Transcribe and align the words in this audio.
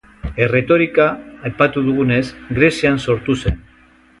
Erretorika, 0.45 1.05
aipatu 1.49 1.85
dugunez, 1.91 2.25
Grezian 2.59 3.01
sortu 3.05 3.37
zen. 3.45 3.63